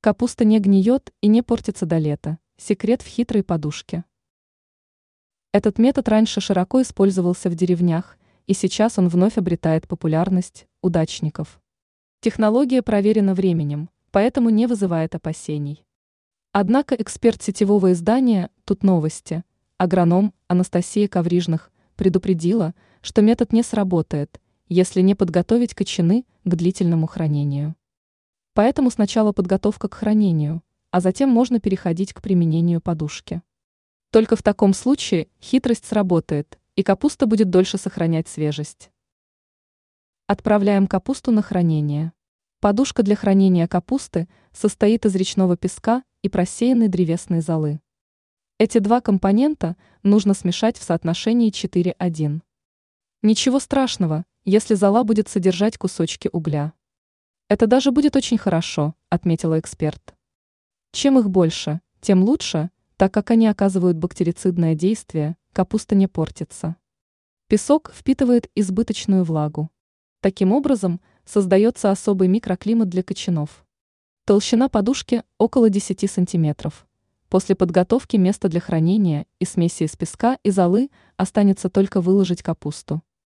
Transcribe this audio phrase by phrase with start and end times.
[0.00, 2.38] Капуста не гниет и не портится до лета.
[2.56, 4.04] Секрет в хитрой подушке.
[5.52, 8.16] Этот метод раньше широко использовался в деревнях,
[8.46, 11.60] и сейчас он вновь обретает популярность удачников.
[12.20, 15.84] Технология проверена временем, поэтому не вызывает опасений.
[16.52, 19.42] Однако эксперт сетевого издания «Тут новости»,
[19.78, 27.74] агроном Анастасия Коврижных, предупредила, что метод не сработает, если не подготовить кочаны к длительному хранению.
[28.58, 33.40] Поэтому сначала подготовка к хранению, а затем можно переходить к применению подушки.
[34.10, 38.90] Только в таком случае хитрость сработает, и капуста будет дольше сохранять свежесть.
[40.26, 42.12] Отправляем капусту на хранение.
[42.58, 47.80] Подушка для хранения капусты состоит из речного песка и просеянной древесной золы.
[48.58, 52.42] Эти два компонента нужно смешать в соотношении 4:1.
[53.22, 56.72] Ничего страшного, если зола будет содержать кусочки угля.
[57.48, 60.14] Это даже будет очень хорошо, отметила эксперт.
[60.92, 66.76] Чем их больше, тем лучше, так как они оказывают бактерицидное действие, капуста не портится.
[67.46, 69.70] Песок впитывает избыточную влагу.
[70.20, 73.64] Таким образом, создается особый микроклимат для кочанов.
[74.26, 76.86] Толщина подушки около 10 сантиметров.
[77.30, 83.02] После подготовки места для хранения и смеси из песка и золы останется только выложить капусту.